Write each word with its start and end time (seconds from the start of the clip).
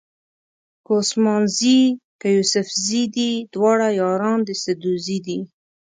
که 0.85 0.91
عثمان 1.01 1.43
زي 1.57 1.77
که 2.19 2.27
یوسفزي 2.37 3.03
دي 3.15 3.29
دواړه 3.53 3.87
یاران 4.01 4.39
د 4.43 4.49
سدوزي 4.63 5.17
دي. 5.25 5.39